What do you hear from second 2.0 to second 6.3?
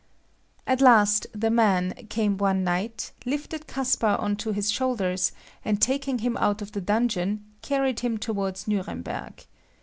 came one night, lifted Caspar on to his shoulders, and taking